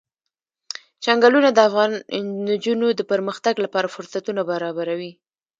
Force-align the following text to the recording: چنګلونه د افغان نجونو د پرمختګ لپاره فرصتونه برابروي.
چنګلونه 1.03 1.49
د 1.53 1.59
افغان 1.69 1.91
نجونو 2.49 2.87
د 2.95 3.01
پرمختګ 3.11 3.55
لپاره 3.65 3.93
فرصتونه 3.95 4.41
برابروي. 4.51 5.11